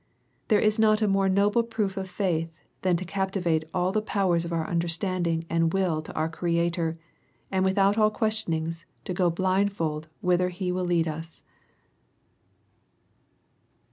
There 0.47 0.59
is 0.59 0.79
not 0.79 1.03
a 1.03 1.07
more 1.07 1.29
noble 1.29 1.61
proof 1.61 1.95
of 1.95 2.09
faith 2.09 2.49
than 2.81 2.95
to 2.97 3.05
captivate 3.05 3.65
all 3.71 3.91
the 3.91 4.01
powers 4.01 4.45
of 4.45 4.51
our 4.51 4.67
understanding 4.67 5.45
and 5.47 5.71
will 5.73 6.01
to 6.01 6.11
our 6.15 6.27
Creator, 6.27 6.97
and 7.51 7.63
without 7.63 7.99
all 7.99 8.09
questionings 8.09 8.87
to 9.05 9.13
go 9.13 9.29
blindfold 9.29 10.07
whither 10.21 10.49
He 10.49 10.71
will 10.71 10.85
lead 10.85 11.07
us." 11.07 11.43